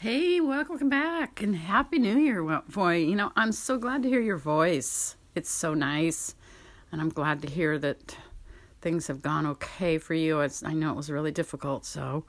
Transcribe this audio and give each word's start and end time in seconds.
Hey, 0.00 0.40
welcome 0.40 0.88
back 0.88 1.42
and 1.42 1.54
Happy 1.54 1.98
New 1.98 2.16
Year, 2.16 2.42
boy. 2.72 2.96
You 2.96 3.14
know, 3.14 3.32
I'm 3.36 3.52
so 3.52 3.76
glad 3.76 4.02
to 4.02 4.08
hear 4.08 4.22
your 4.22 4.38
voice. 4.38 5.14
It's 5.34 5.50
so 5.50 5.74
nice. 5.74 6.34
And 6.90 7.02
I'm 7.02 7.10
glad 7.10 7.42
to 7.42 7.48
hear 7.48 7.78
that 7.78 8.16
things 8.80 9.08
have 9.08 9.20
gone 9.20 9.44
okay 9.46 9.98
for 9.98 10.14
you. 10.14 10.40
It's, 10.40 10.64
I 10.64 10.72
know 10.72 10.88
it 10.88 10.96
was 10.96 11.10
really 11.10 11.32
difficult, 11.32 11.84
so 11.84 12.24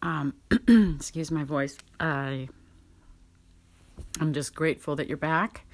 um, 0.00 0.32
excuse 0.96 1.30
my 1.30 1.44
voice. 1.44 1.76
I 2.00 2.48
I'm 4.18 4.32
just 4.32 4.54
grateful 4.54 4.96
that 4.96 5.06
you're 5.06 5.18
back 5.18 5.66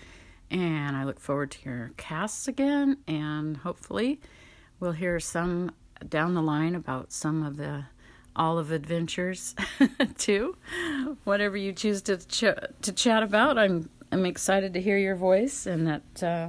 and 0.50 0.96
I 0.96 1.04
look 1.04 1.20
forward 1.20 1.52
to 1.52 1.70
your 1.70 1.92
casts 1.98 2.48
again 2.48 2.96
and 3.06 3.58
hopefully 3.58 4.20
we'll 4.80 4.90
hear 4.90 5.20
some 5.20 5.70
down 6.08 6.34
the 6.34 6.42
line 6.42 6.74
about 6.74 7.12
some 7.12 7.44
of 7.44 7.58
the 7.58 7.84
olive 8.36 8.72
adventures 8.72 9.54
too. 10.18 10.56
Whatever 11.24 11.56
you 11.56 11.72
choose 11.72 12.02
to 12.02 12.16
ch- 12.16 12.58
to 12.82 12.92
chat 12.92 13.22
about, 13.22 13.58
I'm 13.58 13.90
I'm 14.10 14.26
excited 14.26 14.74
to 14.74 14.80
hear 14.80 14.98
your 14.98 15.16
voice 15.16 15.66
and 15.66 15.86
that 15.86 16.22
uh, 16.22 16.48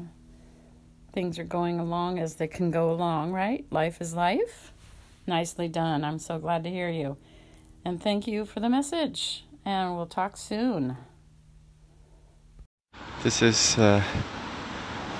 things 1.13 1.39
are 1.39 1.44
going 1.44 1.80
along 1.80 2.20
as 2.20 2.35
they 2.35 2.48
can 2.48 2.72
go 2.72 2.91
along. 2.91 3.31
Right, 3.31 3.66
life 3.72 4.02
is 4.02 4.13
life. 4.13 4.72
Nicely 5.25 5.67
done. 5.67 6.03
I'm 6.03 6.20
so 6.20 6.38
glad 6.38 6.63
to 6.63 6.70
hear 6.70 6.89
you, 6.89 7.17
and 7.86 8.02
thank 8.02 8.27
you 8.27 8.45
for 8.45 8.59
the 8.59 8.70
message. 8.70 9.45
And 9.66 9.95
we'll 9.95 10.08
talk 10.08 10.36
soon. 10.36 10.97
This 13.23 13.41
is 13.41 13.77
uh, 13.77 14.03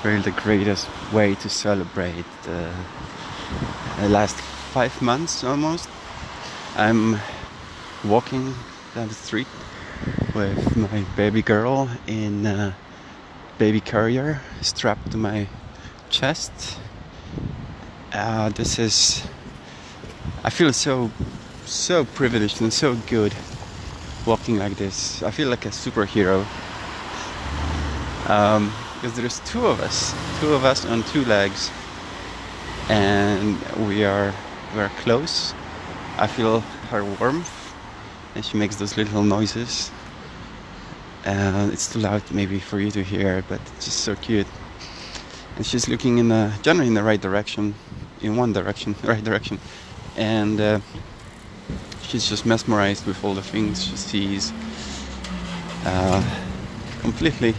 really 0.04 0.22
the 0.22 0.32
greatest 0.32 0.90
way 1.14 1.36
to 1.36 1.48
celebrate 1.48 2.26
uh, 2.50 2.74
the 4.02 4.10
last 4.10 4.36
five 4.36 5.02
months 5.02 5.46
almost 5.46 5.88
I'm 6.76 7.20
walking 8.04 8.56
down 8.96 9.08
the 9.08 9.14
street 9.14 9.46
with 10.34 10.76
my 10.76 11.06
baby 11.16 11.44
girl 11.44 11.88
in 12.08 12.48
a 12.48 12.76
baby 13.60 13.80
carrier 13.80 14.42
strapped 14.62 15.12
to 15.12 15.18
my 15.18 15.48
chest. 16.10 16.80
Uh, 18.12 18.50
this 18.50 18.80
is. 18.80 19.24
I 20.44 20.50
feel 20.50 20.74
so, 20.74 21.12
so 21.66 22.06
privileged 22.06 22.60
and 22.60 22.74
so 22.74 22.96
good 23.08 23.36
walking 24.26 24.58
like 24.58 24.76
this. 24.76 25.22
I 25.22 25.30
feel 25.30 25.50
like 25.50 25.68
a 25.68 25.70
superhero. 25.70 26.44
Um, 28.28 28.74
because 28.96 29.16
there's 29.16 29.40
two 29.42 29.68
of 29.68 29.80
us, 29.80 30.12
two 30.40 30.56
of 30.56 30.66
us 30.66 30.86
on 30.86 31.04
two 31.04 31.24
legs, 31.26 31.70
and 32.90 33.60
we 33.88 34.04
are 34.06 34.34
we're 34.76 34.90
close 35.04 35.54
I 36.18 36.28
feel 36.28 36.60
her 36.90 37.04
warmth 37.04 37.64
and 38.36 38.44
she 38.46 38.58
makes 38.58 38.76
those 38.76 38.98
little 38.98 39.24
noises. 39.24 39.92
And 41.26 41.72
it's 41.72 41.92
too 41.92 42.00
loud 42.00 42.24
maybe 42.32 42.60
for 42.60 42.80
you 42.80 42.92
to 42.92 43.04
hear, 43.04 43.44
but 43.48 43.62
it's 43.78 43.86
just 43.86 44.02
so 44.02 44.16
cute. 44.16 44.48
And 45.56 45.66
she's 45.66 45.88
looking 45.88 46.18
in 46.18 46.30
the 46.30 46.52
generally 46.62 46.88
in 46.88 46.94
the 46.94 47.04
right 47.04 47.22
direction, 47.22 47.76
in 48.22 48.36
one 48.36 48.54
direction, 48.54 48.96
right 49.04 49.24
direction, 49.24 49.60
and 50.18 50.60
uh, 50.60 50.80
she's 52.02 52.28
just 52.28 52.46
mesmerized 52.46 53.06
with 53.06 53.24
all 53.24 53.34
the 53.34 53.42
things 53.42 53.86
she 53.86 53.96
sees. 53.96 54.54
Uh, 55.86 56.24
completely, 57.02 57.54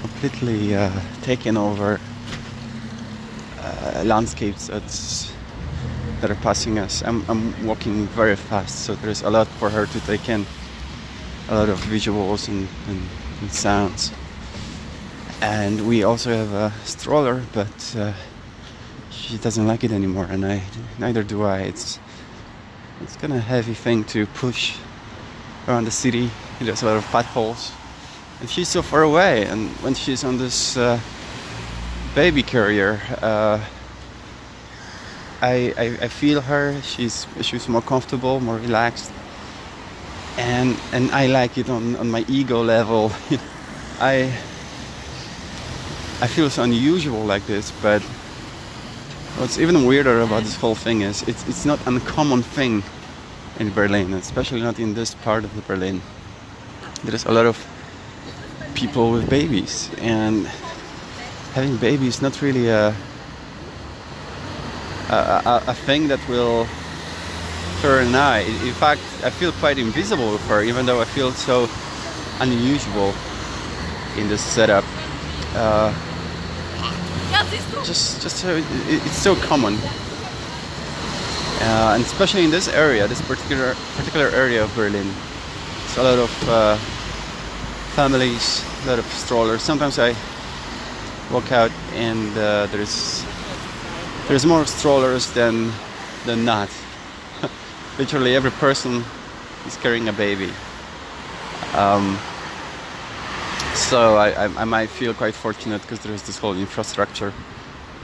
completely 0.00 0.74
uh, 0.74 0.90
taken 1.22 1.56
over 1.56 2.00
uh, 3.60 4.02
landscapes 4.04 4.68
that's 4.68 5.32
that 6.20 6.30
are 6.30 6.36
passing 6.36 6.78
us. 6.78 7.02
I'm, 7.02 7.24
I'm 7.28 7.66
walking 7.66 8.06
very 8.08 8.36
fast, 8.36 8.84
so 8.84 8.94
there's 8.96 9.22
a 9.22 9.30
lot 9.30 9.46
for 9.46 9.70
her 9.70 9.86
to 9.86 10.00
take 10.00 10.28
in, 10.28 10.46
a 11.48 11.54
lot 11.54 11.68
of 11.68 11.78
visuals 11.80 12.48
and, 12.48 12.68
and, 12.88 13.02
and 13.40 13.52
sounds. 13.52 14.12
And 15.40 15.86
we 15.86 16.02
also 16.02 16.30
have 16.30 16.52
a 16.52 16.72
stroller, 16.84 17.42
but 17.52 17.96
uh, 17.96 18.12
she 19.10 19.38
doesn't 19.38 19.66
like 19.66 19.84
it 19.84 19.92
anymore, 19.92 20.26
and 20.30 20.44
I 20.44 20.62
neither 20.98 21.22
do 21.22 21.44
I. 21.44 21.60
It's 21.60 21.98
it's 23.00 23.16
kind 23.16 23.32
of 23.32 23.38
a 23.38 23.42
heavy 23.42 23.74
thing 23.74 24.02
to 24.04 24.26
push 24.26 24.76
around 25.68 25.84
the 25.84 25.92
city. 25.92 26.30
There's 26.60 26.82
a 26.82 26.86
lot 26.86 26.96
of 26.96 27.04
potholes, 27.04 27.70
and 28.40 28.50
she's 28.50 28.68
so 28.68 28.82
far 28.82 29.02
away. 29.02 29.46
And 29.46 29.70
when 29.82 29.94
she's 29.94 30.24
on 30.24 30.38
this 30.38 30.76
uh, 30.76 30.98
baby 32.14 32.42
carrier. 32.42 33.00
Uh, 33.22 33.60
I, 35.40 35.72
I, 35.78 35.84
I 36.02 36.08
feel 36.08 36.40
her. 36.40 36.80
She's 36.82 37.26
she's 37.42 37.68
more 37.68 37.82
comfortable, 37.82 38.40
more 38.40 38.56
relaxed, 38.56 39.12
and 40.36 40.76
and 40.92 41.10
I 41.12 41.26
like 41.26 41.56
it 41.58 41.70
on, 41.70 41.96
on 41.96 42.10
my 42.10 42.24
ego 42.28 42.62
level. 42.62 43.12
I 44.00 44.32
I 46.20 46.26
feel 46.26 46.46
it's 46.46 46.58
unusual 46.58 47.24
like 47.24 47.46
this, 47.46 47.70
but 47.82 48.02
what's 49.38 49.58
even 49.58 49.84
weirder 49.86 50.20
about 50.22 50.42
this 50.42 50.56
whole 50.56 50.74
thing 50.74 51.02
is 51.02 51.22
it's 51.28 51.46
it's 51.48 51.64
not 51.64 51.78
an 51.86 51.94
uncommon 51.94 52.42
thing 52.42 52.82
in 53.60 53.72
Berlin, 53.72 54.14
especially 54.14 54.60
not 54.60 54.80
in 54.80 54.94
this 54.94 55.14
part 55.14 55.44
of 55.44 55.54
the 55.54 55.62
Berlin. 55.62 56.02
There's 57.04 57.26
a 57.26 57.30
lot 57.30 57.46
of 57.46 57.64
people 58.74 59.12
with 59.12 59.30
babies, 59.30 59.88
and 59.98 60.46
having 61.54 61.76
babies 61.76 62.20
not 62.20 62.42
really 62.42 62.68
a 62.68 62.92
a, 65.08 65.62
a, 65.68 65.74
thing 65.74 66.08
that 66.08 66.20
will 66.28 66.66
turn 67.80 68.14
eye. 68.14 68.40
In 68.40 68.74
fact, 68.74 69.00
I 69.24 69.30
feel 69.30 69.52
quite 69.52 69.78
invisible 69.78 70.32
with 70.32 70.44
her, 70.48 70.62
even 70.62 70.86
though 70.86 71.00
I 71.00 71.04
feel 71.04 71.32
so 71.32 71.68
unusual 72.40 73.14
in 74.16 74.28
this 74.28 74.42
setup. 74.42 74.84
Uh, 75.54 75.94
just, 77.84 78.20
just 78.20 78.36
so, 78.36 78.56
it, 78.56 78.64
it's 79.06 79.16
so 79.16 79.34
common, 79.36 79.74
uh, 81.60 81.92
and 81.94 82.02
especially 82.02 82.44
in 82.44 82.50
this 82.50 82.68
area, 82.68 83.06
this 83.06 83.22
particular 83.22 83.74
particular 83.96 84.28
area 84.28 84.64
of 84.64 84.74
Berlin, 84.74 85.08
it's 85.84 85.96
a 85.96 86.02
lot 86.02 86.18
of 86.18 86.48
uh, 86.48 86.76
families, 87.94 88.64
a 88.84 88.88
lot 88.88 88.98
of 88.98 89.06
strollers. 89.06 89.62
Sometimes 89.62 89.98
I 89.98 90.14
walk 91.30 91.52
out 91.52 91.70
and 91.94 92.36
uh, 92.36 92.66
there's 92.66 93.24
there's 94.28 94.44
more 94.44 94.66
strollers 94.66 95.32
than 95.32 95.72
than 96.26 96.44
not. 96.44 96.68
Literally 97.98 98.36
every 98.36 98.50
person 98.50 99.02
is 99.66 99.76
carrying 99.78 100.08
a 100.08 100.12
baby. 100.12 100.52
Um, 101.74 102.18
so 103.74 104.16
I, 104.16 104.30
I, 104.30 104.44
I, 104.44 104.64
might 104.64 104.88
feel 104.88 105.14
quite 105.14 105.34
fortunate 105.34 105.80
because 105.82 106.00
there's 106.00 106.22
this 106.22 106.38
whole 106.38 106.54
infrastructure 106.54 107.32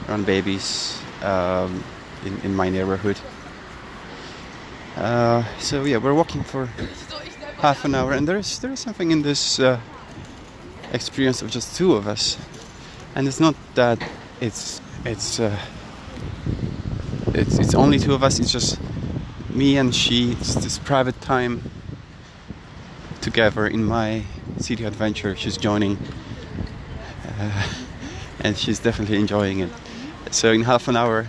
around 0.09 0.27
babies 0.27 0.99
um, 1.23 1.83
in, 2.25 2.41
in 2.41 2.55
my 2.55 2.69
neighborhood. 2.69 3.19
Uh, 4.97 5.45
so 5.59 5.85
yeah, 5.85 5.99
we're 5.99 6.15
walking 6.15 6.43
for 6.43 6.67
half 7.59 7.85
an 7.85 7.95
hour, 7.95 8.13
and 8.13 8.27
there's 8.27 8.59
there's 8.61 8.81
something 8.81 9.11
in 9.11 9.23
this 9.23 9.59
uh, 9.59 9.79
experience 10.93 11.43
of 11.43 11.51
just 11.51 11.77
two 11.77 11.95
of 11.95 12.07
us, 12.07 12.39
and 13.15 13.27
it's 13.29 13.41
not 13.41 13.55
that 13.75 13.99
it's 14.41 14.81
it's 15.05 15.41
uh, 15.41 15.59
it's, 17.35 17.59
it's 17.59 17.75
only 17.75 17.99
two 17.99 18.15
of 18.15 18.23
us. 18.23 18.39
It's 18.39 18.53
just 18.53 18.79
me 19.51 19.77
and 19.77 19.95
she. 19.95 20.33
It's 20.33 20.55
this 20.55 20.79
private 20.79 21.21
time 21.21 21.71
together 23.21 23.67
in 23.67 23.85
my 23.85 24.25
city 24.59 24.85
adventure. 24.85 25.35
She's 25.35 25.57
joining, 25.57 25.99
uh, 27.39 27.69
and 28.41 28.57
she's 28.57 28.79
definitely 28.79 29.19
enjoying 29.19 29.61
it. 29.61 29.71
So 30.31 30.53
in 30.53 30.63
half 30.63 30.89
an 30.89 30.97
hour, 30.97 31.27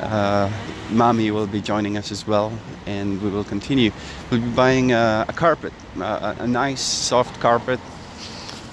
uh, 0.00 0.50
mommy 0.90 1.30
will 1.30 1.46
be 1.46 1.60
joining 1.60 1.96
us 1.96 2.12
as 2.12 2.26
well, 2.26 2.52
and 2.86 3.20
we 3.20 3.30
will 3.30 3.44
continue. 3.44 3.90
We'll 4.30 4.40
be 4.40 4.50
buying 4.50 4.92
a, 4.92 5.26
a 5.28 5.32
carpet, 5.32 5.72
a, 5.98 6.36
a, 6.38 6.46
nice 6.46 6.80
soft 6.80 7.40
carpet, 7.40 7.80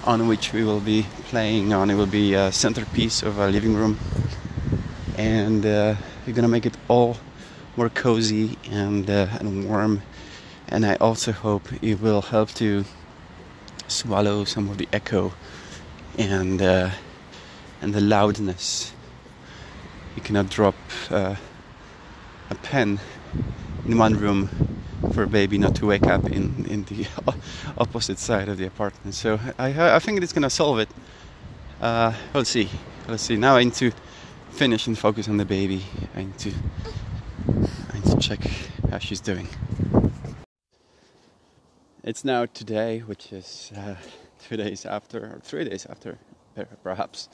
on 0.03 0.27
which 0.27 0.53
we 0.53 0.63
will 0.63 0.80
be 0.80 1.07
playing 1.30 1.74
on. 1.74 1.89
It 1.89 1.95
will 1.95 2.06
be 2.06 2.35
a 2.35 2.51
centerpiece 2.51 3.24
of 3.24 3.39
a 3.39 3.47
living 3.47 3.74
room 3.74 3.97
and 5.17 5.65
uh, 5.65 5.95
you're 6.25 6.35
gonna 6.35 6.47
make 6.47 6.65
it 6.65 6.75
all 6.88 7.17
more 7.77 7.89
cozy 7.89 8.57
and 8.69 9.09
uh, 9.09 9.27
and 9.39 9.67
warm. 9.67 10.01
And 10.67 10.85
I 10.85 10.95
also 10.95 11.31
hope 11.31 11.71
it 11.81 12.01
will 12.01 12.21
help 12.21 12.50
to 12.56 12.85
swallow 13.88 14.45
some 14.45 14.69
of 14.69 14.77
the 14.77 14.88
echo 14.91 15.33
and 16.17 16.62
uh, 16.62 16.89
and 17.81 17.94
the 17.94 18.01
loudness. 18.01 18.91
You 20.15 20.21
cannot 20.21 20.50
drop 20.50 20.75
uh, 21.09 21.35
a 22.50 22.56
pen 22.56 23.00
in 23.85 23.97
one 23.97 24.13
room 24.15 24.50
for 25.13 25.23
a 25.23 25.27
baby 25.27 25.57
not 25.57 25.75
to 25.75 25.85
wake 25.85 26.07
up 26.07 26.25
in, 26.25 26.65
in 26.69 26.83
the 26.85 27.06
opposite 27.77 28.18
side 28.18 28.50
of 28.50 28.57
the 28.57 28.65
apartment. 28.65 29.13
So 29.13 29.39
I, 29.59 29.95
I 29.95 30.00
think 30.00 30.21
it's 30.21 30.33
gonna 30.33 30.50
solve 30.50 30.79
it. 30.79 30.89
Uh, 31.81 32.13
we'll 32.33 32.45
see. 32.45 32.69
Let's 33.07 33.23
see. 33.23 33.35
Now 33.35 33.57
I 33.57 33.63
need 33.63 33.73
to 33.75 33.91
finish 34.56 34.88
and 34.88 34.98
focus 34.98 35.28
on 35.28 35.36
the 35.36 35.44
baby. 35.44 35.84
I 36.16 36.24
need 36.24 36.38
to 36.38 36.54
I 37.92 37.96
need 37.96 38.06
to 38.06 38.18
check 38.19 38.40
how 38.90 39.00
she's 39.00 39.19
doing. 39.19 39.50
it's 42.06 42.24
now 42.24 42.46
today, 42.46 43.00
which 43.00 43.34
is 43.34 43.74
uh, 43.75 43.96
two 44.48 44.56
days 44.56 44.86
after, 44.86 45.19
or 45.19 45.40
three 45.44 45.66
days 45.66 45.86
after, 45.86 46.18
perhaps, 46.84 47.28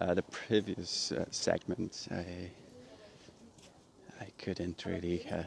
uh, 0.00 0.14
the 0.14 0.22
previous 0.22 1.10
uh, 1.10 1.24
segment. 1.32 2.06
I 2.12 2.52
I 4.20 4.28
couldn't 4.38 4.84
really 4.86 5.26
uh, 5.28 5.42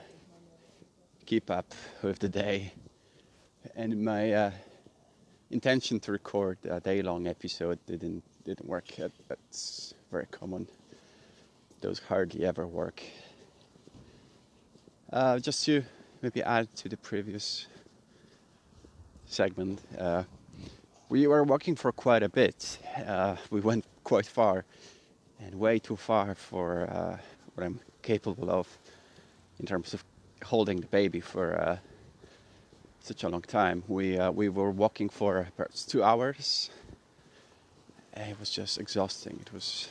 keep 1.26 1.50
up 1.50 1.74
with 2.04 2.20
the 2.20 2.30
day, 2.30 2.74
and 3.74 4.04
my 4.04 4.34
uh, 4.34 4.52
intention 5.50 6.02
to 6.02 6.12
record 6.12 6.58
a 6.70 6.82
day-long 6.82 7.28
episode 7.28 7.80
didn't 7.86 8.24
didn't 8.44 8.68
work. 8.68 8.90
That's 9.30 9.94
very 10.12 10.28
common. 10.30 10.68
Those 11.86 12.00
hardly 12.00 12.44
ever 12.48 12.66
work. 12.66 13.04
Uh, 15.14 15.38
just 15.38 15.64
to 15.66 15.84
maybe 16.24 16.42
add 16.42 16.76
to 16.78 16.90
the 16.90 16.98
previous 16.98 17.68
segment, 19.28 19.80
uh, 20.00 20.24
we 21.10 21.28
were 21.28 21.44
walking 21.44 21.76
for 21.76 21.92
quite 21.92 22.24
a 22.24 22.30
bit. 22.30 22.80
Uh, 23.06 23.36
we 23.52 23.62
went 23.62 23.86
quite 24.04 24.26
far, 24.26 24.66
and 25.40 25.54
way 25.54 25.78
too 25.78 25.96
far 25.96 26.34
for 26.34 26.90
uh, 26.90 27.18
what 27.54 27.64
I'm 27.64 27.80
capable 28.02 28.50
of 28.50 28.68
in 29.60 29.68
terms 29.68 29.94
of 29.94 30.04
holding 30.44 30.81
the 30.81 30.88
baby 30.88 31.20
for 31.20 31.54
uh, 31.54 31.78
such 33.00 33.24
a 33.24 33.30
long 33.30 33.44
time. 33.44 33.84
We 33.88 34.18
uh, 34.18 34.31
we 34.31 34.50
were 34.50 34.72
walking 34.72 35.08
for 35.08 35.50
perhaps 35.56 35.86
two 35.86 36.04
hours. 36.04 36.72
It 38.18 38.40
was 38.40 38.50
just 38.50 38.80
exhausting. 38.80 39.38
It 39.40 39.54
was. 39.54 39.90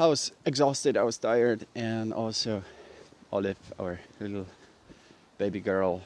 I 0.00 0.06
was 0.06 0.32
exhausted. 0.46 0.96
I 0.96 1.02
was 1.02 1.18
tired, 1.18 1.66
and 1.74 2.14
also 2.14 2.62
Olive, 3.30 3.58
our 3.78 4.00
little 4.18 4.46
baby 5.36 5.60
girl, 5.60 6.00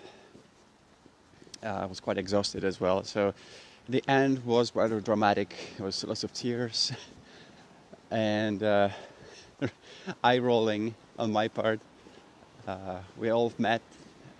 uh, 1.63 1.87
was 1.89 2.01
quite 2.01 2.19
exhausted 2.19 2.65
as 2.65 2.81
well. 2.81 3.05
So 3.05 3.35
the 3.89 4.03
end 4.09 4.45
was 4.45 4.75
rather 4.75 5.01
dramatic. 5.01 5.55
There 5.77 5.87
was 5.87 6.03
lots 6.03 6.25
of 6.25 6.33
tears 6.33 6.91
and 8.11 8.65
uh, 8.65 8.89
eye 10.25 10.39
rolling 10.39 10.97
on 11.17 11.31
my 11.31 11.47
part. 11.47 11.79
Uh, 12.67 12.99
we 13.17 13.31
all 13.31 13.53
met 13.59 13.83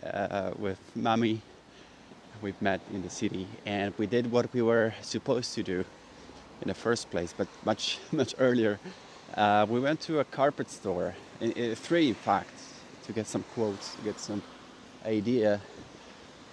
uh, 0.03 0.51
with 0.59 0.81
Mami. 0.99 1.39
We've 2.43 2.61
met 2.61 2.81
in 2.93 3.03
the 3.03 3.11
city, 3.11 3.47
and 3.65 3.95
we 3.99 4.09
did 4.09 4.33
what 4.33 4.53
we 4.53 4.63
were 4.63 4.95
supposed 5.01 5.55
to 5.55 5.63
do 5.63 5.85
in 6.61 6.67
the 6.67 6.75
first 6.75 7.09
place, 7.09 7.33
but 7.33 7.47
much 7.65 8.01
much 8.13 8.35
earlier. 8.41 8.81
Uh, 9.35 9.67
we 9.69 9.81
went 9.81 10.01
to 10.01 10.21
a 10.21 10.25
carpet 10.25 10.71
store, 10.71 11.15
three 11.75 12.09
in 12.09 12.15
fact, 12.15 12.53
to 13.05 13.13
get 13.13 13.27
some 13.27 13.45
quotes, 13.55 13.95
to 13.95 14.03
get 14.03 14.21
some 14.21 14.43
idea 15.07 15.61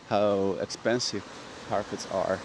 how 0.10 0.58
expensive 0.62 1.24
carpets 1.70 2.08
are. 2.12 2.40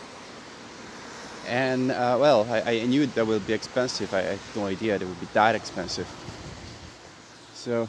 And 1.49 1.91
uh, 1.91 2.17
well, 2.21 2.47
I, 2.51 2.81
I, 2.83 2.87
knew 2.87 3.07
that 3.07 3.27
would 3.27 3.47
be 3.47 3.53
expensive. 3.53 4.13
I, 4.13 4.19
I, 4.19 4.23
had 4.23 4.39
no 4.57 4.67
idea 4.67 4.97
it 4.97 5.03
would 5.03 5.21
be 5.21 5.29
that 5.33 5.55
expensive. 5.55 6.09
So, 7.55 7.89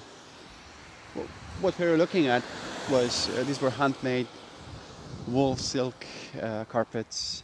what 1.61 1.77
we 1.79 1.85
were 1.87 1.97
looking 1.97 2.27
at 2.27 2.43
was 2.89 3.29
uh, 3.29 3.43
these 3.43 3.59
were 3.59 3.71
handmade 3.71 4.27
wool 5.27 5.55
silk 5.55 6.05
uh, 6.41 6.65
carpets 6.65 7.43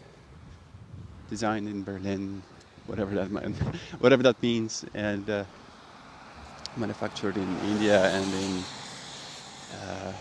designed 1.29 1.67
in 1.67 1.83
Berlin, 1.83 2.43
whatever 2.87 3.15
that 3.15 3.27
whatever 3.99 4.23
that 4.23 4.41
means, 4.41 4.85
and 4.93 5.29
uh, 5.29 5.43
manufactured 6.77 7.37
in 7.37 7.59
India 7.59 8.03
and 8.11 8.33
in 8.33 8.63
uh, 9.81 10.13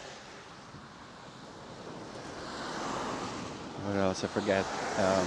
what 3.84 3.96
else 3.96 4.24
I 4.24 4.28
forget. 4.28 4.64
Um, 4.98 5.26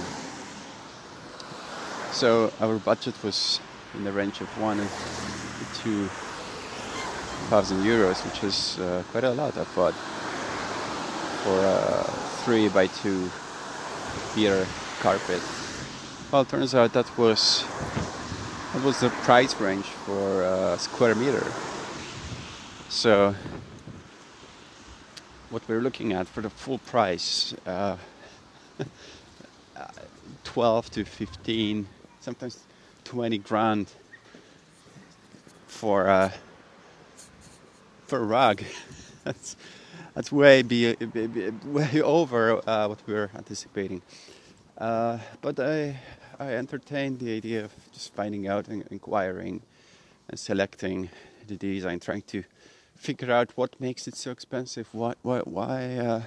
so 2.12 2.52
our 2.60 2.78
budget 2.78 3.14
was 3.22 3.60
in 3.94 4.04
the 4.04 4.12
range 4.12 4.40
of 4.40 4.48
one 4.60 4.78
to 4.78 5.80
two 5.82 6.06
thousand 7.48 7.84
euros, 7.84 8.24
which 8.24 8.42
is 8.42 8.78
uh, 8.78 9.02
quite 9.10 9.24
a 9.24 9.30
lot, 9.30 9.56
I 9.56 9.64
thought, 9.64 9.94
for 11.44 11.58
a 11.58 12.04
three 12.44 12.68
by 12.68 12.86
two 12.86 13.30
meter 14.34 14.66
carpet. 15.00 15.42
Well, 16.32 16.42
it 16.42 16.48
turns 16.48 16.74
out 16.74 16.92
that 16.94 17.16
was 17.16 17.64
that 18.72 18.82
was 18.82 18.98
the 18.98 19.10
price 19.10 19.54
range 19.60 19.84
for 19.84 20.42
a 20.42 20.76
square 20.76 21.14
meter. 21.14 21.46
So 22.88 23.32
what 25.50 25.62
we're 25.68 25.80
looking 25.80 26.12
at 26.12 26.26
for 26.26 26.40
the 26.40 26.50
full 26.50 26.78
price, 26.78 27.54
uh, 27.64 27.96
12 30.44 30.90
to 30.90 31.04
15, 31.04 31.86
sometimes 32.18 32.58
20 33.04 33.38
grand 33.38 33.86
for 35.68 36.08
uh, 36.08 36.30
for 38.08 38.18
a 38.18 38.24
rug. 38.24 38.64
that's 39.24 39.54
that's 40.14 40.32
way 40.32 40.62
be, 40.62 40.92
be, 40.96 41.26
be 41.28 41.50
way 41.64 42.02
over 42.02 42.60
uh, 42.68 42.88
what 42.88 42.98
we 43.06 43.14
were 43.14 43.30
anticipating. 43.36 44.02
Uh, 44.78 45.18
but 45.40 45.58
I 45.58 45.98
I 46.38 46.54
entertained 46.54 47.18
the 47.18 47.36
idea 47.36 47.64
of 47.64 47.72
just 47.92 48.14
finding 48.14 48.46
out 48.48 48.68
and 48.68 48.84
inquiring 48.90 49.62
and 50.28 50.38
selecting 50.38 51.08
the 51.46 51.56
design, 51.56 52.00
trying 52.00 52.22
to 52.22 52.42
figure 52.94 53.32
out 53.32 53.52
what 53.56 53.80
makes 53.80 54.06
it 54.08 54.16
so 54.16 54.30
expensive. 54.30 54.88
Why 54.92 55.14
why 55.22 55.40
why 55.40 55.96
uh, 55.96 56.22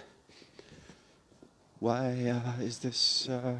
why 1.80 2.30
uh, 2.30 2.62
is 2.64 2.80
this? 2.80 3.30
Uh, 3.30 3.58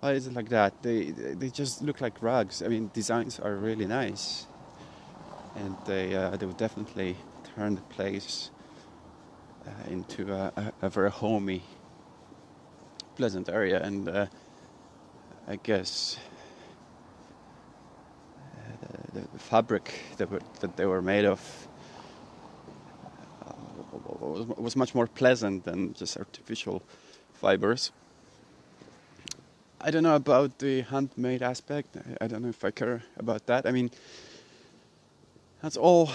why 0.00 0.12
is 0.12 0.26
it 0.26 0.34
like 0.34 0.50
that? 0.50 0.82
They 0.82 1.12
they 1.12 1.50
just 1.50 1.82
look 1.82 2.00
like 2.00 2.22
rugs. 2.22 2.62
I 2.62 2.68
mean, 2.68 2.90
designs 2.92 3.40
are 3.40 3.54
really 3.54 3.86
nice 3.86 4.46
and 5.56 5.76
they 5.86 6.14
uh, 6.14 6.36
they 6.36 6.46
would 6.46 6.56
definitely 6.56 7.16
turn 7.54 7.74
the 7.74 7.80
place 7.82 8.50
uh, 9.66 9.90
into 9.90 10.32
a, 10.32 10.52
a, 10.56 10.72
a, 10.82 10.88
very 10.88 11.10
homey, 11.10 11.62
pleasant 13.16 13.48
area. 13.48 13.82
And 13.82 14.08
uh, 14.08 14.26
I 15.48 15.56
guess 15.56 16.18
uh, 18.56 18.96
the, 19.12 19.20
the, 19.20 19.38
fabric 19.38 19.92
that, 20.16 20.30
were, 20.30 20.40
that 20.60 20.76
they 20.76 20.86
were 20.86 21.02
made 21.02 21.24
of 21.24 21.68
uh, 23.46 23.52
was, 24.20 24.46
was 24.46 24.76
much 24.76 24.94
more 24.94 25.06
pleasant 25.06 25.64
than 25.64 25.94
just 25.94 26.16
artificial 26.16 26.82
fibers. 27.34 27.92
I 29.80 29.90
don't 29.90 30.02
know 30.02 30.16
about 30.16 30.58
the 30.60 30.80
handmade 30.80 31.42
aspect. 31.42 31.96
I 32.20 32.26
don't 32.26 32.42
know 32.42 32.48
if 32.48 32.64
I 32.64 32.70
care 32.70 33.02
about 33.18 33.44
that. 33.46 33.66
I 33.66 33.70
mean, 33.70 33.90
that's 35.60 35.76
all 35.76 36.10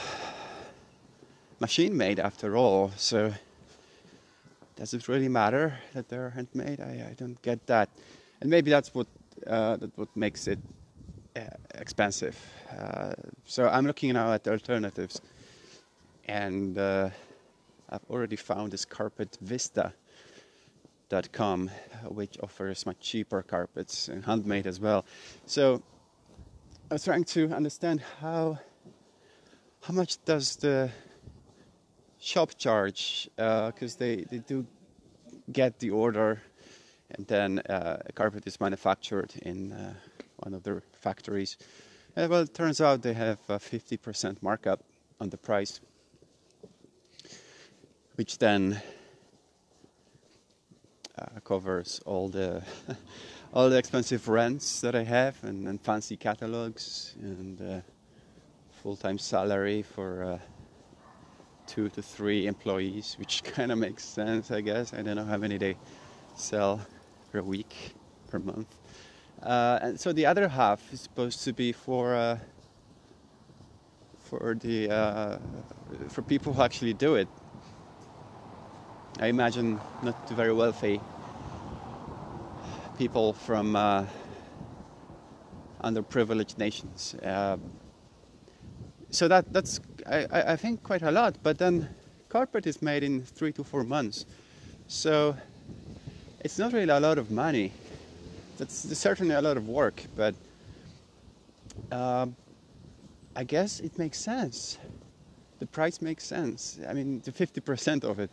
machine 1.59 1.95
made 1.95 2.19
after 2.19 2.57
all. 2.57 2.91
So 2.97 3.33
does 4.79 4.93
it 4.93 5.07
really 5.09 5.27
matter 5.27 5.77
that 5.93 6.07
they're 6.07 6.29
handmade? 6.29 6.79
I, 6.79 7.09
I 7.11 7.15
don't 7.17 7.41
get 7.41 7.67
that, 7.67 7.89
and 8.39 8.49
maybe 8.49 8.71
that's 8.71 8.95
what 8.95 9.07
uh, 9.45 9.75
that 9.75 9.97
what 9.97 10.07
makes 10.15 10.47
it 10.47 10.59
uh, 11.35 11.41
expensive. 11.75 12.37
Uh, 12.71 13.11
so 13.45 13.67
I'm 13.67 13.85
looking 13.85 14.13
now 14.13 14.31
at 14.31 14.47
alternatives, 14.47 15.19
and 16.25 16.77
uh, 16.77 17.09
I've 17.89 18.05
already 18.09 18.37
found 18.37 18.71
this 18.71 18.85
CarpetVista.com, 18.85 21.69
which 22.07 22.37
offers 22.41 22.85
much 22.85 23.01
cheaper 23.01 23.41
carpets 23.41 24.07
and 24.07 24.23
handmade 24.23 24.65
as 24.65 24.79
well. 24.79 25.03
So 25.45 25.83
I 26.89 26.93
was 26.93 27.03
trying 27.03 27.25
to 27.25 27.51
understand 27.51 28.01
how 28.21 28.59
how 29.81 29.93
much 29.93 30.23
does 30.23 30.55
the 30.55 30.89
shop 32.19 32.51
charge? 32.57 33.29
Because 33.35 33.95
uh, 33.95 33.99
they, 33.99 34.15
they 34.29 34.39
do 34.39 34.65
get 35.51 35.79
the 35.79 35.89
order 35.89 36.41
and 37.11 37.25
then 37.27 37.59
uh, 37.69 37.97
a 38.05 38.11
carpet 38.11 38.45
is 38.45 38.59
manufactured 38.59 39.33
in 39.41 39.71
uh, 39.71 39.93
one 40.37 40.53
of 40.53 40.63
their 40.63 40.83
factories. 40.93 41.57
Well, 42.15 42.41
it 42.41 42.53
turns 42.53 42.81
out 42.81 43.01
they 43.01 43.13
have 43.13 43.39
a 43.47 43.57
50% 43.57 44.41
markup 44.41 44.83
on 45.19 45.29
the 45.29 45.37
price, 45.37 45.79
which 48.15 48.37
then 48.37 48.81
uh, 51.17 51.39
covers 51.43 52.01
all 52.05 52.29
the 52.29 52.61
all 53.53 53.69
the 53.69 53.77
expensive 53.77 54.27
rents 54.27 54.81
that 54.81 54.95
I 54.95 55.03
have 55.03 55.43
and, 55.43 55.67
and 55.67 55.81
fancy 55.81 56.15
catalogs 56.15 57.15
and 57.21 57.61
uh, 57.61 57.81
full-time 58.83 59.17
salary 59.17 59.81
for 59.81 60.23
uh, 60.23 60.39
two 61.69 61.87
to 61.89 62.01
three 62.01 62.47
employees, 62.47 63.15
which 63.19 63.43
kind 63.55 63.71
of 63.71 63.77
makes 63.77 64.03
sense, 64.03 64.49
I 64.51 64.61
guess. 64.61 64.93
I 64.93 65.03
don't 65.03 65.15
know 65.15 65.25
how 65.25 65.37
many 65.37 65.57
they 65.57 65.77
sell 66.35 66.81
per 67.31 67.41
week, 67.41 67.93
per 68.27 68.39
month. 68.39 68.75
Uh, 69.43 69.79
and 69.81 69.99
so 69.99 70.11
the 70.11 70.25
other 70.25 70.47
half 70.47 70.81
is 70.91 71.01
supposed 71.01 71.43
to 71.43 71.53
be 71.53 71.71
for 71.71 72.15
uh, 72.15 72.37
for 74.19 74.57
the 74.59 74.89
uh, 74.89 75.37
for 76.09 76.23
people 76.23 76.53
who 76.53 76.61
actually 76.61 76.93
do 76.93 77.15
it. 77.15 77.27
I 79.19 79.27
imagine 79.27 79.79
not 80.01 80.29
very 80.29 80.53
wealthy 80.53 80.99
people 82.97 83.31
from 83.31 83.75
uh, 83.75 84.05
underprivileged 85.83 86.57
nations. 86.57 87.15
Uh, 87.15 87.57
so 89.09 89.27
that 89.27 89.53
that's 89.53 89.79
I, 90.09 90.53
I 90.53 90.55
think 90.55 90.83
quite 90.83 91.01
a 91.01 91.11
lot. 91.11 91.35
But 91.43 91.57
then 91.57 91.89
carpet 92.29 92.65
is 92.65 92.81
made 92.81 93.03
in 93.03 93.23
three 93.23 93.51
to 93.53 93.63
four 93.63 93.83
months, 93.83 94.25
so 94.87 95.35
it's 96.41 96.57
not 96.57 96.73
really 96.73 96.91
a 96.91 96.99
lot 96.99 97.17
of 97.17 97.31
money. 97.31 97.71
That's 98.57 98.97
certainly 98.97 99.35
a 99.35 99.41
lot 99.41 99.57
of 99.57 99.67
work, 99.69 100.03
but 100.15 100.35
um, 101.91 102.35
I 103.35 103.43
guess 103.43 103.79
it 103.79 103.97
makes 103.97 104.17
sense. 104.17 104.77
The 105.59 105.65
price 105.65 106.01
makes 106.01 106.25
sense. 106.25 106.79
I 106.87 106.93
mean, 106.93 107.21
the 107.23 107.31
50% 107.31 108.03
of 108.03 108.19
it. 108.19 108.29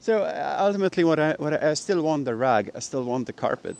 So 0.00 0.22
uh, 0.22 0.56
ultimately, 0.60 1.04
what 1.04 1.18
I, 1.18 1.34
what 1.38 1.62
I, 1.62 1.70
I 1.70 1.74
still 1.74 2.02
want 2.02 2.24
the 2.24 2.34
rug, 2.34 2.70
I 2.74 2.80
still 2.80 3.04
want 3.04 3.26
the 3.26 3.32
carpet. 3.32 3.76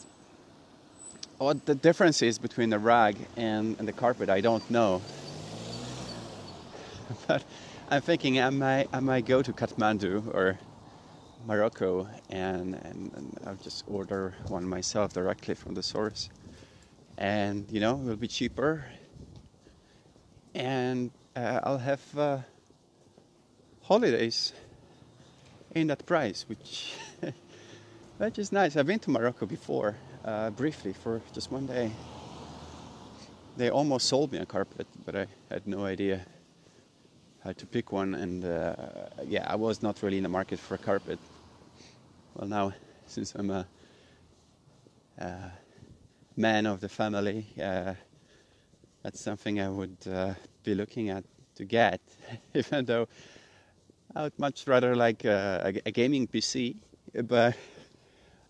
What 1.39 1.67
the 1.67 1.75
difference 1.75 2.23
is 2.23 2.39
between 2.39 2.71
the 2.71 2.79
rag 2.79 3.17
and, 3.37 3.77
and 3.79 3.87
the 3.87 3.93
carpet, 3.93 4.31
I 4.31 4.41
don't 4.41 4.69
know. 4.71 5.03
but 7.27 7.45
I'm 7.89 8.01
thinking 8.01 8.41
I 8.41 8.51
might 8.51 8.89
I 8.93 9.01
might 9.01 9.25
go 9.25 9.43
to 9.43 9.53
Kathmandu 9.53 10.35
or 10.35 10.59
Morocco 11.47 12.09
and, 12.31 12.75
and, 12.75 13.13
and, 13.15 13.39
I'll 13.47 13.57
just 13.57 13.85
order 13.87 14.35
one 14.49 14.67
myself 14.67 15.13
directly 15.13 15.55
from 15.55 15.75
the 15.75 15.83
source. 15.83 16.31
And 17.19 17.71
you 17.71 17.81
know, 17.81 18.01
it 18.01 18.05
will 18.05 18.17
be 18.17 18.29
cheaper. 18.29 18.87
And 20.55 21.11
uh, 21.37 21.61
I'll 21.63 21.79
have 21.79 22.03
uh, 22.17 22.39
holidays 23.83 24.53
in 25.75 25.89
that 25.89 26.07
price, 26.07 26.47
which 26.49 26.95
which 28.19 28.39
is 28.39 28.53
nice. 28.53 28.77
I've 28.77 28.87
been 28.87 29.01
to 29.01 29.11
Morocco 29.11 29.47
before, 29.47 29.97
uh, 30.25 30.51
briefly 30.51 30.93
for 30.93 31.21
just 31.33 31.51
one 31.51 31.67
day. 31.67 31.91
They 33.57 33.71
almost 33.71 34.07
sold 34.07 34.33
me 34.33 34.39
a 34.39 34.47
carpet, 34.47 34.87
but 35.05 35.15
I 35.15 35.27
had 35.51 35.67
no 35.67 35.85
idea 35.85 36.27
how 37.45 37.53
to 37.53 37.67
pick 37.67 37.93
one. 37.93 38.15
And 38.15 38.45
uh, 38.45 38.75
yeah, 39.27 39.47
I 39.49 39.57
was 39.57 39.83
not 39.83 40.03
really 40.03 40.17
in 40.17 40.23
the 40.23 40.29
market 40.29 40.59
for 40.59 40.75
a 40.75 40.79
carpet. 40.79 41.19
Well, 42.35 42.49
now 42.49 42.73
since 43.07 43.35
I'm 43.35 43.51
a, 43.51 43.67
a 45.19 45.53
man 46.37 46.67
of 46.67 46.81
the 46.81 46.89
family, 46.89 47.47
uh, 47.63 47.95
that's 49.03 49.21
something 49.21 49.61
I 49.61 49.69
would 49.69 49.97
uh, 50.11 50.35
be 50.65 50.75
looking 50.75 51.11
at 51.11 51.25
to 51.57 51.65
get, 51.65 52.01
even 52.55 52.85
though 52.87 53.07
I 54.17 54.23
would 54.23 54.39
much 54.39 54.67
rather 54.67 54.97
like 54.97 55.25
uh, 55.25 55.61
a, 55.65 55.81
a 55.87 55.91
gaming 55.91 56.27
PC, 56.27 56.77
but 57.25 57.57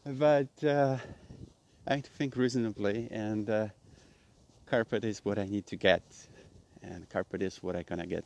but 0.06 0.48
uh, 0.64 0.98
I 1.86 1.94
have 1.94 2.02
to 2.02 2.10
think 2.10 2.36
reasonably, 2.36 3.08
and 3.10 3.48
uh, 3.50 3.68
carpet 4.66 5.04
is 5.04 5.24
what 5.24 5.38
I 5.38 5.46
need 5.46 5.66
to 5.66 5.76
get, 5.76 6.02
and 6.82 7.08
carpet 7.08 7.42
is 7.42 7.62
what 7.62 7.76
I'm 7.76 7.84
gonna 7.86 8.06
get. 8.06 8.24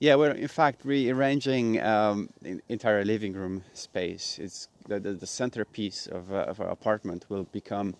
Yeah, 0.00 0.16
we're 0.16 0.32
in 0.32 0.48
fact 0.48 0.84
rearranging 0.84 1.80
um, 1.80 2.28
entire 2.68 3.04
living 3.04 3.32
room 3.32 3.62
space. 3.74 4.40
It's 4.40 4.68
the, 4.88 4.98
the, 4.98 5.12
the 5.12 5.26
centerpiece 5.26 6.08
of, 6.08 6.32
uh, 6.32 6.46
of, 6.48 6.60
our 6.60 6.68
apartment 6.68 7.26
will 7.28 7.44
become, 7.44 7.94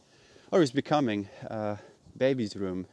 or 0.51 0.61
is 0.61 0.73
becoming, 0.73 1.29
uh, 1.49 1.77
baby's 2.17 2.57
room, 2.57 2.87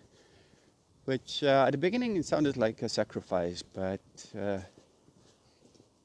which 1.06 1.44
uh, 1.44 1.66
at 1.66 1.72
the 1.72 1.80
beginning 1.80 2.16
it 2.16 2.26
sounded 2.26 2.58
like 2.58 2.84
a 2.84 2.90
sacrifice, 2.90 3.64
but 3.64 4.02
uh, 4.40 4.60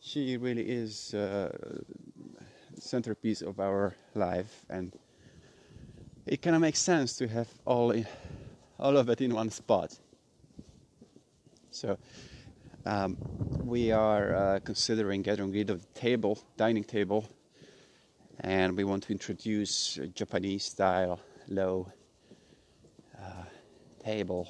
she 0.01 0.39
really 0.39 0.63
is 0.63 1.13
uh, 1.13 1.53
centerpiece 2.79 3.43
of 3.43 3.61
our 3.61 3.95
life, 4.15 4.65
and 4.71 4.97
it 6.27 6.41
kind 6.41 6.57
of 6.57 6.63
makes 6.63 6.79
sense 6.79 7.15
to 7.17 7.29
have 7.29 7.49
all 7.67 7.91
in, 7.91 8.07
all 8.79 8.97
of 8.97 9.11
it 9.11 9.21
in 9.21 9.35
one 9.35 9.51
spot. 9.51 9.99
So 11.71 11.99
um, 12.87 13.17
we 13.65 13.91
are 13.91 14.35
uh, 14.35 14.61
considering 14.61 15.23
getting 15.23 15.53
rid 15.53 15.71
of 15.71 15.83
the 15.83 16.01
table, 16.01 16.39
dining 16.57 16.85
table, 16.85 17.29
and 18.41 18.77
we 18.77 18.85
want 18.85 19.03
to 19.05 19.13
introduce 19.13 19.99
a 19.99 20.07
Japanese 20.07 20.65
style 20.65 21.21
low 21.49 21.91
uh, 23.19 23.45
table 24.05 24.49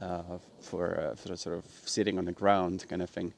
uh, 0.00 0.22
for, 0.60 1.00
uh, 1.00 1.14
for 1.14 1.36
sort 1.36 1.56
of 1.56 1.64
sitting 1.86 2.18
on 2.18 2.26
the 2.26 2.32
ground 2.32 2.84
kind 2.88 3.02
of 3.02 3.08
thing. 3.08 3.32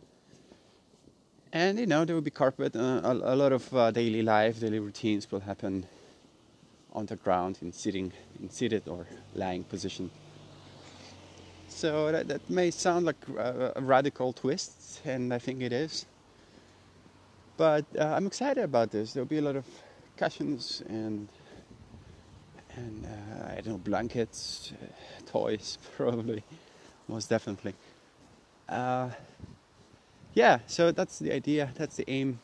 And 1.52 1.78
you 1.78 1.86
know, 1.86 2.04
there 2.04 2.16
will 2.16 2.22
be 2.22 2.32
carpet, 2.32 2.74
uh, 2.74 3.00
a, 3.04 3.12
a, 3.12 3.36
lot 3.36 3.52
of 3.52 3.72
uh, 3.72 3.92
daily 3.92 4.22
life, 4.22 4.58
daily 4.58 4.80
routines 4.80 5.30
will 5.30 5.40
happen 5.40 5.86
on 6.92 7.06
the 7.06 7.16
ground 7.16 7.58
in 7.62 7.72
sitting, 7.72 8.12
in 8.40 8.50
seated 8.50 8.88
or 8.88 9.06
lying 9.34 9.62
position. 9.62 10.10
So 11.74 12.12
that, 12.12 12.28
that 12.28 12.48
may 12.48 12.70
sound 12.70 13.04
like 13.04 13.16
a, 13.36 13.72
a, 13.74 13.82
radical 13.82 14.32
twist, 14.32 15.00
and 15.04 15.34
I 15.34 15.38
think 15.40 15.60
it 15.60 15.72
is. 15.72 16.06
But 17.56 17.84
uh, 17.98 18.04
I'm 18.04 18.28
excited 18.28 18.62
about 18.62 18.92
this. 18.92 19.12
There'll 19.12 19.26
be 19.26 19.38
a 19.38 19.42
lot 19.42 19.56
of 19.56 19.66
cushions 20.16 20.84
and 20.88 21.28
and 22.76 23.04
uh, 23.04 23.52
I 23.52 23.54
don't 23.56 23.66
know 23.66 23.78
blankets, 23.78 24.72
uh, 24.72 24.86
toys, 25.26 25.78
probably, 25.96 26.44
most 27.08 27.28
definitely. 27.28 27.74
Uh, 28.68 29.10
yeah, 30.32 30.60
so 30.68 30.92
that's 30.92 31.18
the 31.18 31.32
idea. 31.32 31.70
That's 31.74 31.96
the 31.96 32.08
aim. 32.08 32.38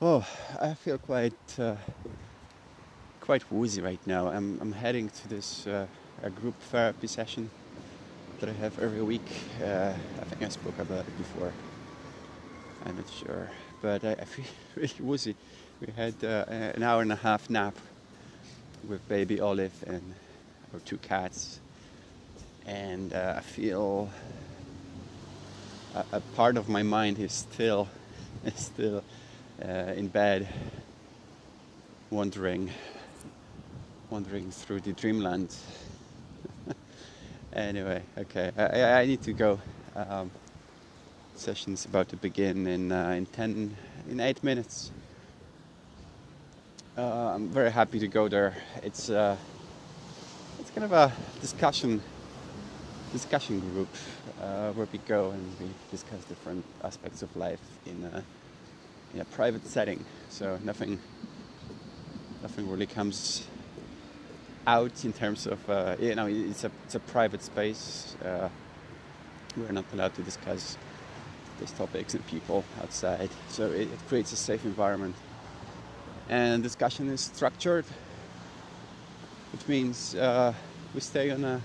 Oh, 0.00 0.26
I 0.58 0.72
feel 0.72 0.96
quite 0.96 1.58
uh, 1.58 1.76
quite 3.20 3.52
woozy 3.52 3.82
right 3.82 4.06
now. 4.06 4.28
I'm 4.28 4.58
I'm 4.62 4.72
heading 4.72 5.10
to 5.10 5.28
this 5.28 5.66
uh, 5.66 5.86
a 6.22 6.30
group 6.30 6.54
therapy 6.60 7.06
session 7.06 7.50
that 8.40 8.48
I 8.48 8.52
have 8.52 8.78
every 8.78 9.02
week. 9.02 9.26
Uh, 9.62 9.92
I 10.20 10.24
think 10.24 10.42
I 10.42 10.48
spoke 10.48 10.78
about 10.78 11.06
it 11.06 11.18
before. 11.18 11.52
I'm 12.84 12.96
not 12.96 13.08
sure, 13.08 13.50
but 13.80 14.04
I, 14.04 14.12
I 14.12 14.24
feel 14.24 14.44
really 14.76 14.92
woozy. 15.00 15.34
We 15.80 15.92
had 15.94 16.14
uh, 16.22 16.44
an 16.48 16.82
hour 16.82 17.00
and 17.00 17.10
a 17.10 17.16
half 17.16 17.48
nap 17.48 17.74
with 18.86 19.06
baby 19.08 19.40
Olive 19.40 19.72
and 19.86 20.02
our 20.74 20.80
two 20.80 20.98
cats, 20.98 21.60
and 22.66 23.14
uh, 23.14 23.34
I 23.38 23.40
feel 23.40 24.10
a, 25.94 26.04
a, 26.12 26.20
part 26.36 26.58
of 26.58 26.68
my 26.68 26.82
mind 26.82 27.18
is 27.18 27.32
still 27.32 27.88
is 28.44 28.56
still 28.56 29.02
uh, 29.62 29.92
in 29.96 30.08
bed, 30.08 30.48
wandering, 32.10 32.70
wandering 34.10 34.50
through 34.50 34.80
the 34.80 34.92
dreamland 34.92 35.54
anyway, 37.68 38.02
okay, 38.18 38.50
I, 38.56 39.00
I, 39.00 39.06
need 39.06 39.22
to 39.22 39.32
go. 39.32 39.60
Um, 39.94 40.30
session's 41.34 41.84
about 41.84 42.08
to 42.08 42.16
begin 42.16 42.66
in 42.66 42.92
uh, 42.92 43.10
in 43.10 43.26
ten 43.26 43.76
in 44.08 44.20
eight 44.20 44.42
minutes. 44.42 44.90
Uh, 46.96 47.34
I'm 47.34 47.48
very 47.48 47.70
happy 47.70 47.98
to 47.98 48.08
go 48.08 48.28
there. 48.28 48.54
It's 48.82 49.10
uh, 49.10 49.36
it's 50.58 50.70
kind 50.70 50.84
of 50.84 50.92
a 50.92 51.12
discussion 51.40 52.02
discussion 53.12 53.60
group 53.60 53.88
uh, 54.40 54.70
where 54.72 54.86
we 54.92 54.98
go 55.00 55.30
and 55.30 55.56
we 55.60 55.66
discuss 55.90 56.22
different 56.24 56.64
aspects 56.84 57.22
of 57.22 57.34
life 57.36 57.60
in 57.86 58.04
a, 58.04 58.22
in 59.14 59.20
a 59.20 59.24
private 59.24 59.66
setting. 59.66 60.04
So 60.28 60.58
nothing 60.62 61.00
nothing 62.42 62.70
really 62.70 62.86
comes 62.86 63.46
out 64.70 65.04
in 65.04 65.12
terms 65.12 65.46
of 65.46 65.58
uh, 65.68 65.96
you 65.98 66.14
know 66.14 66.26
it's 66.26 66.64
a 66.64 66.70
it's 66.84 66.94
a 66.94 67.00
private 67.00 67.42
space. 67.42 68.16
Uh, 68.24 68.48
we're 69.56 69.72
not 69.72 69.84
allowed 69.92 70.14
to 70.14 70.22
discuss 70.22 70.78
these 71.58 71.72
topics 71.72 72.14
and 72.14 72.24
people 72.26 72.64
outside, 72.82 73.30
so 73.48 73.64
it, 73.66 73.88
it 73.94 74.00
creates 74.08 74.32
a 74.32 74.36
safe 74.36 74.64
environment. 74.64 75.16
And 76.28 76.62
discussion 76.62 77.08
is 77.08 77.20
structured, 77.20 77.84
which 79.52 79.66
means 79.66 80.14
uh, 80.14 80.52
we 80.94 81.00
stay 81.00 81.30
on 81.30 81.44
a 81.44 81.60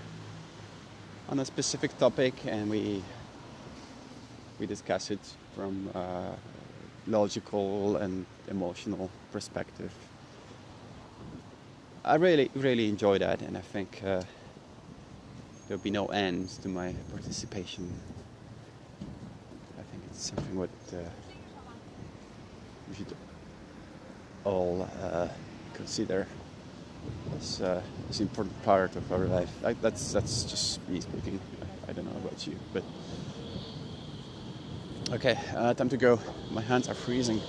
on 1.28 1.38
a 1.38 1.44
specific 1.44 1.96
topic 1.98 2.34
and 2.46 2.68
we 2.68 3.02
we 4.58 4.66
discuss 4.66 5.10
it 5.10 5.24
from 5.54 5.88
uh, 5.94 6.34
logical 7.06 7.96
and 7.96 8.26
emotional 8.48 9.10
perspective. 9.30 9.92
I 12.06 12.14
really, 12.14 12.52
really 12.54 12.88
enjoy 12.88 13.18
that, 13.18 13.42
and 13.42 13.58
I 13.58 13.60
think 13.60 14.00
uh, 14.06 14.22
there'll 15.66 15.82
be 15.82 15.90
no 15.90 16.06
end 16.06 16.50
to 16.62 16.68
my 16.68 16.94
participation. 17.10 17.92
I 19.76 19.82
think 19.90 20.04
it's 20.08 20.30
something 20.30 20.56
what 20.56 20.70
uh, 20.92 20.98
we 22.88 22.94
should 22.94 23.12
all 24.44 24.88
uh, 25.02 25.26
consider 25.74 26.28
as, 27.36 27.60
uh, 27.60 27.82
is 28.08 28.20
an 28.20 28.28
important 28.28 28.62
part 28.62 28.94
of 28.94 29.10
our 29.10 29.26
life. 29.26 29.50
I, 29.64 29.72
that's 29.72 30.12
that's 30.12 30.44
just 30.44 30.88
me 30.88 31.00
speaking. 31.00 31.40
I, 31.60 31.90
I 31.90 31.92
don't 31.92 32.04
know 32.04 32.18
about 32.18 32.46
you, 32.46 32.54
but 32.72 32.84
okay, 35.10 35.36
uh, 35.56 35.74
time 35.74 35.88
to 35.88 35.96
go. 35.96 36.20
My 36.52 36.62
hands 36.62 36.88
are 36.88 36.94
freezing. 36.94 37.40